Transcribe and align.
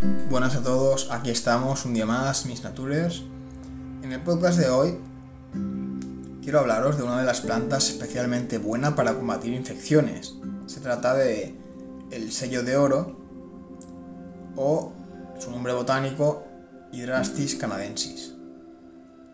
Buenas 0.00 0.56
a 0.56 0.62
todos, 0.62 1.08
aquí 1.10 1.28
estamos 1.28 1.84
un 1.84 1.92
día 1.92 2.06
más, 2.06 2.46
mis 2.46 2.62
natures. 2.62 3.22
En 4.02 4.12
el 4.12 4.20
podcast 4.22 4.58
de 4.58 4.70
hoy 4.70 4.98
quiero 6.42 6.60
hablaros 6.60 6.96
de 6.96 7.02
una 7.02 7.18
de 7.18 7.26
las 7.26 7.42
plantas 7.42 7.90
especialmente 7.90 8.56
buena 8.56 8.96
para 8.96 9.12
combatir 9.12 9.52
infecciones. 9.52 10.36
Se 10.64 10.80
trata 10.80 11.12
de 11.12 11.54
el 12.10 12.32
sello 12.32 12.62
de 12.62 12.78
oro 12.78 13.20
o 14.56 14.90
su 15.38 15.50
nombre 15.50 15.74
botánico 15.74 16.44
Hydrastis 16.92 17.56
canadensis. 17.56 18.32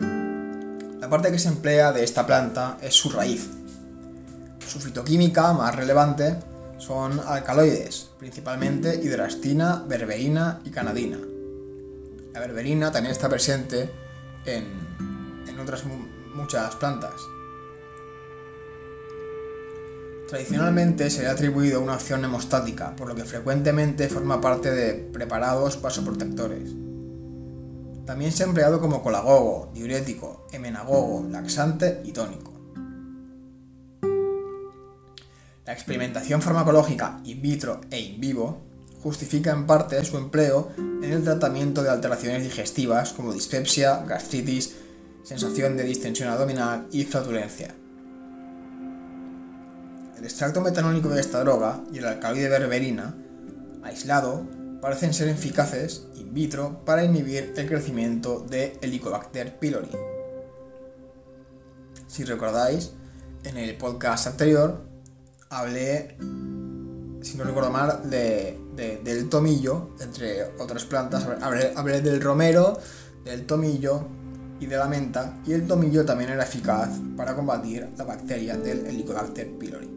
La 0.00 1.08
parte 1.08 1.30
que 1.30 1.38
se 1.38 1.46
emplea 1.46 1.92
de 1.92 2.02
esta 2.02 2.26
planta 2.26 2.76
es 2.82 2.94
su 2.94 3.10
raíz. 3.10 3.50
Su 4.66 4.80
fitoquímica 4.80 5.52
más 5.52 5.76
relevante 5.76 6.36
son 6.78 7.20
alcaloides, 7.20 8.10
principalmente 8.18 8.96
hidrastina, 8.96 9.84
berberina 9.88 10.60
y 10.64 10.70
canadina. 10.70 11.18
La 12.32 12.40
berberina 12.40 12.92
también 12.92 13.12
está 13.12 13.28
presente 13.28 13.90
en, 14.44 14.64
en 15.48 15.58
otras 15.58 15.84
muchas 16.34 16.76
plantas. 16.76 17.14
Tradicionalmente 20.28 21.08
se 21.08 21.22
le 21.22 21.28
ha 21.28 21.32
atribuido 21.32 21.80
una 21.80 21.94
acción 21.94 22.24
hemostática, 22.24 22.96
por 22.96 23.08
lo 23.08 23.14
que 23.14 23.24
frecuentemente 23.24 24.08
forma 24.08 24.40
parte 24.40 24.72
de 24.72 24.94
preparados 24.94 25.80
vasoprotectores. 25.80 26.72
También 28.04 28.32
se 28.32 28.42
ha 28.42 28.46
empleado 28.46 28.80
como 28.80 29.02
colagogo, 29.02 29.70
diurético, 29.72 30.46
emenagogo, 30.52 31.26
laxante 31.28 32.02
y 32.04 32.12
tónico. 32.12 32.55
La 35.66 35.72
experimentación 35.72 36.40
farmacológica 36.42 37.20
in 37.24 37.42
vitro 37.42 37.80
e 37.90 37.98
in 37.98 38.20
vivo 38.20 38.62
justifica 39.02 39.50
en 39.50 39.66
parte 39.66 40.04
su 40.04 40.16
empleo 40.16 40.70
en 40.78 41.12
el 41.12 41.24
tratamiento 41.24 41.82
de 41.82 41.90
alteraciones 41.90 42.44
digestivas 42.44 43.12
como 43.12 43.32
dispepsia, 43.32 44.04
gastritis, 44.06 44.76
sensación 45.24 45.76
de 45.76 45.82
distensión 45.82 46.28
abdominal 46.28 46.86
y 46.92 47.02
flatulencia. 47.02 47.74
El 50.16 50.24
extracto 50.24 50.60
metanólico 50.60 51.08
de 51.08 51.20
esta 51.20 51.40
droga 51.40 51.80
y 51.92 51.98
el 51.98 52.06
alcaloide 52.06 52.48
berberina, 52.48 53.16
aislado, 53.82 54.46
parecen 54.80 55.14
ser 55.14 55.28
eficaces 55.28 56.06
in 56.14 56.32
vitro 56.32 56.84
para 56.84 57.04
inhibir 57.04 57.54
el 57.56 57.66
crecimiento 57.66 58.38
de 58.48 58.78
Helicobacter 58.82 59.58
pylori. 59.58 59.90
Si 62.06 62.22
recordáis, 62.22 62.92
en 63.42 63.56
el 63.58 63.76
podcast 63.76 64.28
anterior 64.28 64.95
hablé, 65.50 66.16
si 67.22 67.36
no 67.36 67.44
recuerdo 67.44 67.70
mal, 67.70 68.08
de, 68.10 68.58
del 69.02 69.28
tomillo, 69.28 69.90
entre 70.00 70.44
otras 70.58 70.84
plantas. 70.84 71.26
Hablé, 71.40 72.00
del 72.00 72.20
romero, 72.20 72.78
del 73.24 73.46
tomillo 73.46 74.02
y 74.60 74.66
de 74.66 74.76
la 74.76 74.86
menta, 74.86 75.38
y 75.46 75.52
el 75.52 75.66
tomillo 75.66 76.04
también 76.04 76.30
era 76.30 76.44
eficaz 76.44 76.90
para 77.16 77.34
combatir 77.34 77.88
la 77.96 78.04
bacteria 78.04 78.56
del 78.56 78.86
Helicobacter 78.86 79.58
pylori. 79.58 79.90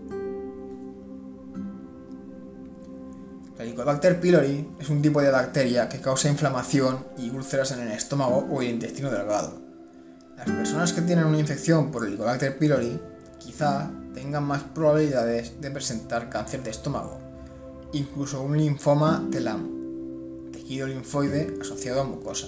El 3.57 3.67
Helicobacter 3.67 4.19
pylori 4.19 4.69
es 4.79 4.89
un 4.89 5.01
tipo 5.01 5.21
de 5.21 5.31
bacteria 5.31 5.89
que 5.89 5.99
causa 5.99 6.29
inflamación 6.29 7.05
y 7.17 7.29
úlceras 7.29 7.71
en 7.71 7.81
el 7.81 7.91
estómago 7.91 8.47
o 8.49 8.61
el 8.61 8.69
intestino 8.69 9.11
delgado. 9.11 9.59
Las 10.37 10.49
personas 10.49 10.93
que 10.93 11.01
tienen 11.01 11.25
una 11.25 11.39
infección 11.39 11.91
por 11.91 12.05
Helicobacter 12.05 12.57
pylori 12.57 12.97
quizá 13.37 13.91
tengan 14.13 14.43
más 14.43 14.63
probabilidades 14.63 15.59
de 15.61 15.71
presentar 15.71 16.29
cáncer 16.29 16.63
de 16.63 16.71
estómago, 16.71 17.19
incluso 17.93 18.41
un 18.41 18.57
linfoma 18.57 19.27
TELAM, 19.31 20.51
tejido 20.51 20.87
linfoide 20.87 21.57
asociado 21.61 22.01
a 22.01 22.03
mucosa. 22.03 22.47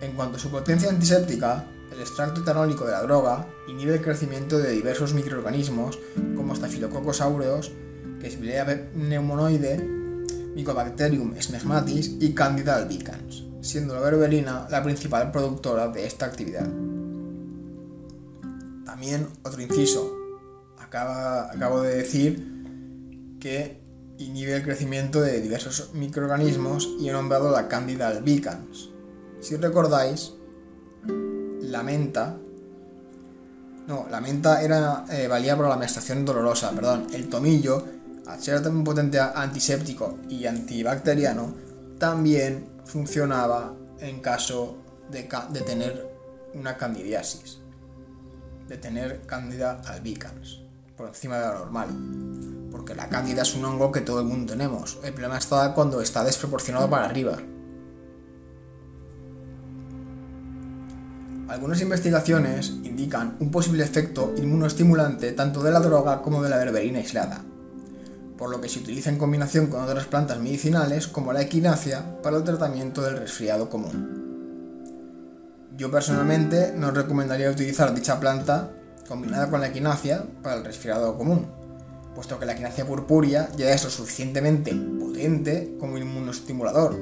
En 0.00 0.12
cuanto 0.12 0.36
a 0.36 0.40
su 0.40 0.50
potencia 0.50 0.88
antiséptica, 0.88 1.66
el 1.92 2.00
extracto 2.00 2.40
etanólico 2.40 2.84
de 2.84 2.92
la 2.92 3.02
droga 3.02 3.46
inhibe 3.68 3.94
el 3.94 4.02
crecimiento 4.02 4.58
de 4.58 4.70
diversos 4.70 5.12
microorganismos 5.12 5.98
como 6.36 6.54
Staphylococcus 6.54 7.20
aureus, 7.20 7.72
Klebsiella 8.20 8.64
pneumoniae, 8.94 9.78
Mycobacterium 10.54 11.34
smegmatis 11.40 12.16
y 12.20 12.32
Candida 12.34 12.76
albicans, 12.76 13.44
siendo 13.60 13.94
la 13.94 14.00
berberina 14.00 14.66
la 14.70 14.82
principal 14.82 15.30
productora 15.30 15.88
de 15.88 16.06
esta 16.06 16.26
actividad. 16.26 16.68
También 18.90 19.28
otro 19.44 19.62
inciso. 19.62 20.16
acabo 20.80 21.80
de 21.80 21.94
decir 21.94 23.38
que 23.38 23.80
inhibe 24.18 24.56
el 24.56 24.64
crecimiento 24.64 25.20
de 25.20 25.40
diversos 25.40 25.94
microorganismos 25.94 26.88
y 26.98 27.08
he 27.08 27.12
nombrado 27.12 27.52
la 27.52 27.68
Candida 27.68 28.08
albicans. 28.08 28.88
Si 29.40 29.54
recordáis, 29.54 30.32
la 31.60 31.84
menta. 31.84 32.36
No, 33.86 34.08
la 34.10 34.20
menta 34.20 34.60
era, 34.60 35.04
eh, 35.08 35.28
valía 35.28 35.56
para 35.56 35.68
la 35.68 35.76
menstruación 35.76 36.24
dolorosa, 36.24 36.72
perdón. 36.72 37.06
El 37.12 37.28
tomillo, 37.28 37.84
al 38.26 38.42
ser 38.42 38.60
tan 38.60 38.82
potente 38.82 39.20
antiséptico 39.20 40.18
y 40.28 40.46
antibacteriano, 40.46 41.54
también 41.96 42.66
funcionaba 42.84 43.72
en 44.00 44.18
caso 44.20 44.78
de, 45.12 45.28
de 45.52 45.60
tener 45.60 46.10
una 46.54 46.76
candidiasis 46.76 47.59
de 48.70 48.78
tener 48.78 49.26
Candida 49.26 49.82
albicans 49.84 50.60
por 50.96 51.08
encima 51.08 51.38
de 51.38 51.46
lo 51.46 51.58
normal. 51.58 51.88
Porque 52.70 52.94
la 52.94 53.08
Candida 53.08 53.42
es 53.42 53.54
un 53.56 53.64
hongo 53.64 53.90
que 53.90 54.00
todo 54.00 54.20
el 54.20 54.26
mundo 54.26 54.52
tenemos. 54.52 54.98
El 55.02 55.12
problema 55.12 55.38
está 55.38 55.74
cuando 55.74 56.00
está 56.00 56.22
desproporcionado 56.22 56.88
para 56.88 57.06
arriba. 57.06 57.36
Algunas 61.48 61.80
investigaciones 61.80 62.70
indican 62.84 63.36
un 63.40 63.50
posible 63.50 63.82
efecto 63.82 64.32
inmunoestimulante 64.36 65.32
tanto 65.32 65.64
de 65.64 65.72
la 65.72 65.80
droga 65.80 66.22
como 66.22 66.40
de 66.40 66.48
la 66.48 66.58
berberina 66.58 67.00
aislada, 67.00 67.42
por 68.38 68.50
lo 68.50 68.60
que 68.60 68.68
se 68.68 68.78
utiliza 68.78 69.10
en 69.10 69.18
combinación 69.18 69.66
con 69.66 69.82
otras 69.82 70.06
plantas 70.06 70.38
medicinales 70.38 71.08
como 71.08 71.32
la 71.32 71.42
equinacia 71.42 72.22
para 72.22 72.36
el 72.36 72.44
tratamiento 72.44 73.02
del 73.02 73.16
resfriado 73.16 73.68
común. 73.68 74.19
Yo 75.76 75.90
personalmente 75.90 76.72
no 76.76 76.90
recomendaría 76.90 77.50
utilizar 77.50 77.94
dicha 77.94 78.18
planta 78.18 78.70
combinada 79.08 79.48
con 79.50 79.60
la 79.60 79.68
equinacia 79.68 80.24
para 80.42 80.56
el 80.56 80.64
resfriado 80.64 81.16
común, 81.16 81.46
puesto 82.14 82.38
que 82.38 82.46
la 82.46 82.52
equinacia 82.52 82.86
purpúrea 82.86 83.48
ya 83.56 83.72
es 83.72 83.84
lo 83.84 83.90
suficientemente 83.90 84.74
potente 84.74 85.76
como 85.78 85.96
inmunoestimulador. 85.96 86.96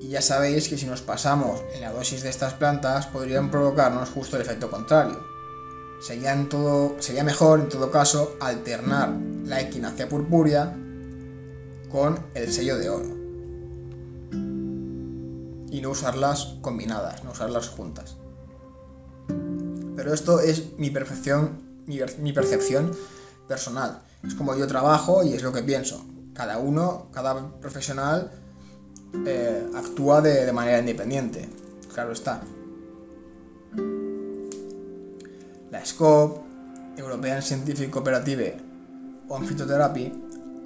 Y 0.00 0.08
ya 0.08 0.22
sabéis 0.22 0.68
que 0.68 0.78
si 0.78 0.86
nos 0.86 1.02
pasamos 1.02 1.62
en 1.74 1.80
la 1.80 1.92
dosis 1.92 2.22
de 2.22 2.30
estas 2.30 2.54
plantas 2.54 3.06
podrían 3.06 3.50
provocarnos 3.50 4.10
justo 4.10 4.36
el 4.36 4.42
efecto 4.42 4.70
contrario. 4.70 5.18
Sería, 6.00 6.36
todo, 6.48 6.96
sería 7.00 7.24
mejor 7.24 7.60
en 7.60 7.68
todo 7.70 7.90
caso 7.90 8.36
alternar 8.40 9.10
la 9.44 9.60
equinacia 9.62 10.08
purpúrea 10.08 10.76
con 11.90 12.18
el 12.34 12.52
sello 12.52 12.76
de 12.76 12.90
oro 12.90 13.25
y 15.76 15.82
no 15.82 15.90
usarlas 15.90 16.54
combinadas, 16.62 17.22
no 17.22 17.32
usarlas 17.32 17.68
juntas. 17.68 18.16
Pero 19.94 20.14
esto 20.14 20.40
es 20.40 20.78
mi 20.78 20.88
percepción, 20.88 21.58
mi, 21.86 22.32
percepción 22.32 22.92
personal. 23.46 24.00
Es 24.26 24.34
como 24.34 24.56
yo 24.56 24.66
trabajo 24.66 25.22
y 25.22 25.34
es 25.34 25.42
lo 25.42 25.52
que 25.52 25.62
pienso. 25.62 26.02
Cada 26.32 26.56
uno, 26.56 27.08
cada 27.12 27.60
profesional 27.60 28.30
eh, 29.26 29.68
actúa 29.76 30.22
de, 30.22 30.50
manera 30.50 30.78
independiente. 30.78 31.46
Claro 31.92 32.12
está. 32.12 32.40
La 35.70 35.84
SCOP, 35.84 36.38
European 36.96 37.42
Scientific 37.42 37.90
Cooperative 37.90 38.56
on 39.28 39.46
Phytotherapy, 39.46 40.10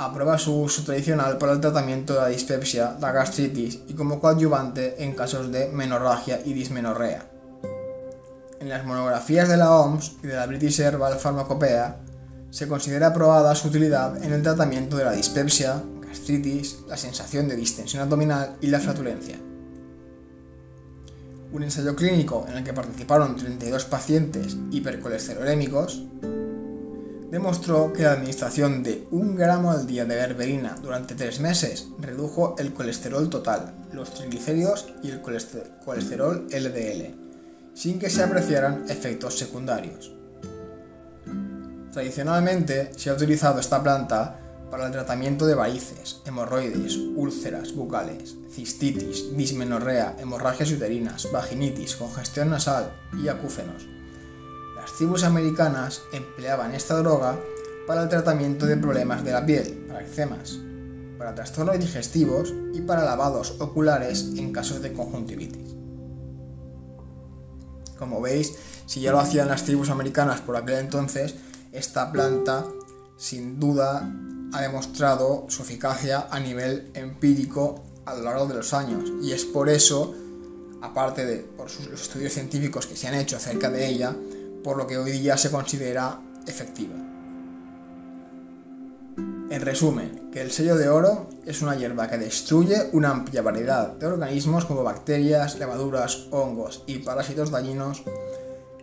aprueba 0.05 0.39
su 0.39 0.63
uso 0.63 0.83
tradicional 0.83 1.37
para 1.37 1.53
el 1.53 1.61
tratamiento 1.61 2.15
de 2.15 2.21
la 2.21 2.29
dispepsia, 2.29 2.97
la 3.01 3.13
gastritis 3.13 3.81
y 3.87 3.93
como 3.93 4.19
coadyuvante 4.19 5.05
en 5.05 5.15
casos 5.15 5.53
de 5.53 5.69
menorragia 5.69 6.41
y 6.43 6.55
dismenorrea. 6.55 7.27
En 8.61 8.69
las 8.71 8.85
monografías 8.87 9.49
de 9.49 9.59
la 9.59 9.75
OMS 9.75 10.17
y 10.23 10.27
de 10.27 10.37
la 10.37 10.47
British 10.47 10.81
Herbal 10.81 11.19
Pharmacopoeia 11.19 11.97
se 12.51 12.67
considera 12.67 13.09
aprobada 13.09 13.55
su 13.55 13.69
utilidad 13.69 14.23
en 14.25 14.33
el 14.33 14.43
tratamiento 14.43 14.97
de 14.97 15.05
la 15.05 15.13
dispepsia, 15.13 15.83
gastritis, 16.01 16.79
la 16.89 16.97
sensación 16.97 17.47
de 17.47 17.57
distensión 17.57 18.03
abdominal 18.03 18.57
y 18.63 18.69
la 18.69 18.81
flatulencia. 18.81 19.37
Un 21.53 21.63
ensayo 21.63 21.95
clínico 21.95 22.47
en 22.49 22.57
el 22.57 22.65
que 22.65 22.73
participaron 22.73 23.37
32 23.37 23.85
pacientes 23.85 24.57
hipercolesterolémicos 24.71 26.03
demostró 27.31 27.93
que 27.93 28.03
la 28.03 28.13
administración 28.13 28.83
de 28.83 29.07
un 29.11 29.37
gramo 29.37 29.71
al 29.71 29.87
día 29.87 30.05
de 30.05 30.17
berberina 30.17 30.77
durante 30.83 31.15
tres 31.15 31.41
meses 31.41 31.89
redujo 31.99 32.57
el 32.59 32.73
colesterol 32.73 33.31
total, 33.31 33.73
los 33.93 34.13
triglicéridos 34.15 34.89
y 35.03 35.11
el 35.11 35.21
colesterol 35.21 36.47
LDL, 36.51 37.15
sin 37.75 37.99
que 37.99 38.11
se 38.11 38.23
apreciaran 38.23 38.85
efectos 38.89 39.39
secundarios. 39.39 40.13
Tradicionalmente 41.93 42.93
se 42.97 43.11
ha 43.11 43.15
utilizado 43.15 43.61
esta 43.61 43.83
planta 43.83 44.37
para 44.71 44.87
el 44.87 44.93
tratamiento 44.93 45.47
de 45.47 45.57
varices, 45.57 46.21
hemorroides, 46.25 46.97
úlceras 47.17 47.75
bucales, 47.75 48.37
cistitis, 48.53 49.37
dismenorrea, 49.37 50.17
hemorragias 50.21 50.71
uterinas, 50.71 51.31
vaginitis, 51.33 51.97
congestión 51.97 52.51
nasal 52.51 52.93
y 53.21 53.27
acúfenos. 53.27 54.00
Tribus 54.97 55.25
americanas 55.25 56.03
empleaban 56.13 56.75
esta 56.75 56.97
droga 56.97 57.39
para 57.87 58.03
el 58.03 58.09
tratamiento 58.09 58.67
de 58.67 58.77
problemas 58.77 59.25
de 59.25 59.33
la 59.33 59.45
piel, 59.45 59.85
para 59.89 60.03
eczemas, 60.03 60.59
para 61.19 61.35
trastornos 61.35 61.79
digestivos 61.79 62.55
y 62.73 62.83
para 62.83 63.05
lavados 63.05 63.57
oculares 63.61 64.31
en 64.37 64.53
casos 64.53 64.81
de 64.83 64.93
conjuntivitis. 64.93 65.75
Como 67.99 68.21
veis, 68.21 68.55
si 68.87 69.01
ya 69.01 69.13
lo 69.13 69.21
hacían 69.21 69.49
las 69.49 69.65
tribus 69.65 69.91
americanas 69.91 70.41
por 70.41 70.57
aquel 70.57 70.79
entonces, 70.79 71.35
esta 71.73 72.11
planta 72.11 72.65
sin 73.17 73.61
duda 73.61 74.11
ha 74.53 74.61
demostrado 74.63 75.47
su 75.49 75.63
eficacia 75.63 76.27
a 76.31 76.41
nivel 76.41 76.91
empírico 76.95 77.85
a 78.07 78.15
lo 78.15 78.23
largo 78.23 78.47
de 78.47 78.55
los 78.55 78.73
años 78.73 79.11
y 79.23 79.33
es 79.33 79.45
por 79.45 79.69
eso, 79.69 80.15
aparte 80.81 81.25
de 81.25 81.39
por 81.39 81.67
los 81.89 82.03
estudios 82.03 82.33
científicos 82.33 82.87
que 82.87 82.97
se 82.97 83.09
han 83.09 83.15
hecho 83.15 83.37
acerca 83.37 83.71
de 83.71 83.89
ella, 83.89 84.17
por 84.63 84.77
lo 84.77 84.87
que 84.87 84.99
hoy 84.99 85.13
día 85.13 85.37
se 85.37 85.51
considera 85.51 86.19
efectiva. 86.47 86.95
En 89.51 89.63
resumen, 89.63 90.31
que 90.31 90.41
el 90.41 90.53
sello 90.53 90.77
de 90.77 90.89
oro 90.89 91.29
es 91.45 91.61
una 91.61 91.75
hierba 91.75 92.09
que 92.09 92.19
destruye 92.19 92.89
una 92.93 93.11
amplia 93.11 93.43
variedad 93.43 93.89
de 93.97 94.07
organismos 94.07 94.65
como 94.65 94.85
bacterias, 94.85 95.59
levaduras, 95.59 96.29
hongos 96.31 96.85
y 96.87 96.99
parásitos 96.99 97.51
dañinos. 97.51 98.05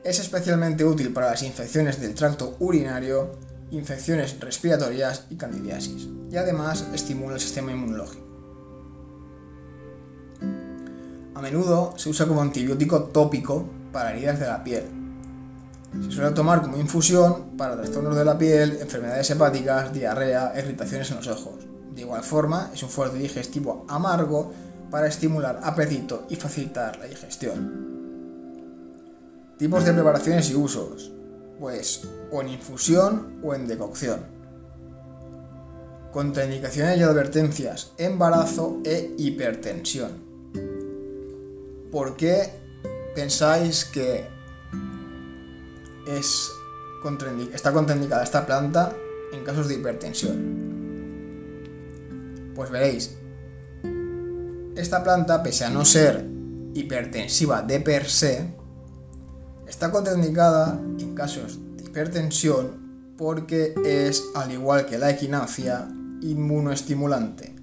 Es 0.04 0.20
especialmente 0.20 0.84
útil 0.84 1.14
para 1.14 1.32
las 1.32 1.44
infecciones 1.44 2.02
del 2.02 2.16
tracto 2.16 2.58
urinario, 2.60 3.32
infecciones 3.72 4.38
respiratorias 4.42 5.26
y 5.30 5.36
candidiasis, 5.36 6.10
y 6.30 6.36
además 6.36 6.86
estimula 6.94 7.36
el 7.36 7.42
sistema 7.42 7.72
inmunológico. 7.72 8.26
A 11.34 11.42
menudo 11.42 11.94
se 11.98 12.10
usa 12.10 12.26
como 12.26 12.42
antibiótico 12.42 13.04
tópico 13.04 13.66
para 13.94 14.12
heridas 14.12 14.40
de 14.40 14.48
la 14.48 14.64
piel, 14.66 14.97
se 16.04 16.12
suele 16.12 16.32
tomar 16.32 16.62
como 16.62 16.78
infusión 16.78 17.58
para 17.58 17.76
trastornos 17.76 18.16
de 18.16 18.26
la 18.26 18.38
piel, 18.38 18.78
enfermedades 18.82 19.30
hepáticas, 19.32 19.94
diarrea, 19.94 20.54
irritaciones 20.58 21.10
en 21.12 21.18
los 21.18 21.28
ojos. 21.28 21.56
De 21.94 22.02
igual 22.02 22.24
forma, 22.24 22.70
es 22.74 22.84
un 22.84 22.90
fuerte 22.90 23.18
digestivo 23.18 23.86
amargo 23.90 24.52
para 24.92 25.08
estimular 25.08 25.60
apetito 25.64 26.28
y 26.30 26.36
facilitar 26.36 26.98
la 26.98 27.06
digestión. 27.06 27.88
Tipos 29.58 29.84
de 29.84 29.94
preparaciones 29.94 30.50
y 30.52 30.56
usos. 30.56 31.12
Pues 31.60 32.08
o 32.32 32.42
en 32.42 32.50
infusión 32.50 33.40
o 33.44 33.56
en 33.56 33.68
decocción. 33.68 34.20
Contraindicaciones 36.12 37.00
y 37.00 37.04
advertencias. 37.04 37.94
Embarazo 37.98 38.82
e 38.86 39.16
hipertensión. 39.18 40.12
¿Por 41.92 42.16
qué 42.16 42.52
pensáis 43.16 43.86
que 43.86 44.37
es 46.08 46.52
está 47.54 47.72
contraindicada 47.72 48.24
esta 48.24 48.46
planta 48.46 48.96
en 49.32 49.44
casos 49.44 49.68
de 49.68 49.76
hipertensión. 49.76 50.68
Pues 52.56 52.72
veréis, 52.72 53.16
esta 54.76 55.04
planta, 55.04 55.44
pese 55.44 55.66
a 55.66 55.70
no 55.70 55.86
ser 55.86 56.26
hipertensiva 56.74 57.62
de 57.62 57.80
per 57.80 58.06
se, 58.06 58.54
está 59.68 59.92
contraindicada 59.92 60.80
en 61.00 61.14
casos 61.16 61.60
de 61.78 61.84
hipertensión 61.84 62.88
porque 63.18 63.74
es, 63.84 64.24
al 64.36 64.52
igual 64.52 64.86
que 64.86 64.98
la 64.98 65.10
equinacia, 65.10 65.88
inmunoestimulante. 66.22 67.56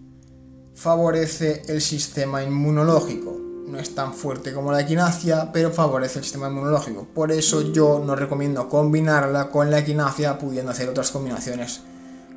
Favorece 0.74 1.62
el 1.68 1.80
sistema 1.80 2.42
inmunológico, 2.42 3.40
no 3.74 3.80
es 3.80 3.94
tan 3.94 4.14
fuerte 4.14 4.52
como 4.52 4.70
la 4.70 4.82
equinacia, 4.82 5.50
pero 5.52 5.72
favorece 5.72 6.20
el 6.20 6.24
sistema 6.24 6.48
inmunológico. 6.48 7.08
Por 7.12 7.32
eso 7.32 7.60
yo 7.72 8.00
no 8.04 8.14
recomiendo 8.14 8.68
combinarla 8.68 9.50
con 9.50 9.68
la 9.68 9.80
equinacia, 9.80 10.38
pudiendo 10.38 10.70
hacer 10.70 10.88
otras 10.88 11.10
combinaciones 11.10 11.80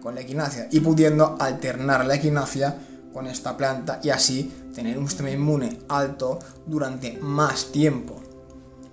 con 0.01 0.15
la 0.15 0.21
equinacia 0.21 0.67
y 0.71 0.79
pudiendo 0.79 1.37
alternar 1.39 2.07
la 2.07 2.15
equinacia 2.15 2.75
con 3.13 3.27
esta 3.27 3.55
planta 3.55 3.99
y 4.03 4.09
así 4.09 4.51
tener 4.73 4.97
un 4.97 5.07
sistema 5.07 5.29
inmune 5.29 5.79
alto 5.89 6.39
durante 6.65 7.19
más 7.21 7.71
tiempo, 7.71 8.19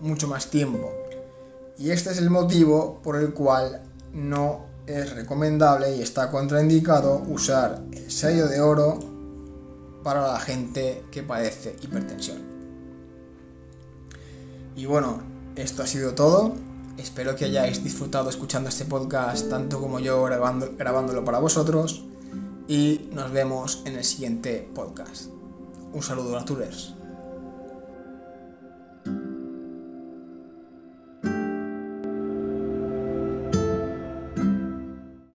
mucho 0.00 0.28
más 0.28 0.48
tiempo. 0.48 0.92
Y 1.78 1.90
este 1.92 2.10
es 2.10 2.18
el 2.18 2.28
motivo 2.28 3.00
por 3.02 3.16
el 3.16 3.32
cual 3.32 3.80
no 4.12 4.66
es 4.86 5.14
recomendable 5.14 5.96
y 5.96 6.02
está 6.02 6.30
contraindicado 6.30 7.22
usar 7.26 7.80
el 7.92 8.10
sello 8.10 8.48
de 8.48 8.60
oro 8.60 9.13
para 10.04 10.28
la 10.28 10.38
gente 10.38 11.02
que 11.10 11.24
padece 11.24 11.74
hipertensión. 11.82 12.38
Y 14.76 14.86
bueno, 14.86 15.22
esto 15.56 15.82
ha 15.82 15.86
sido 15.86 16.14
todo. 16.14 16.54
Espero 16.98 17.34
que 17.34 17.46
hayáis 17.46 17.82
disfrutado 17.82 18.30
escuchando 18.30 18.68
este 18.68 18.84
podcast 18.84 19.48
tanto 19.48 19.80
como 19.80 19.98
yo 19.98 20.22
grabando, 20.22 20.74
grabándolo 20.76 21.24
para 21.24 21.40
vosotros. 21.40 22.04
Y 22.68 23.08
nos 23.12 23.32
vemos 23.32 23.82
en 23.86 23.96
el 23.96 24.04
siguiente 24.04 24.68
podcast. 24.74 25.26
Un 25.92 26.02
saludo, 26.02 26.38
Naturers. 26.38 26.94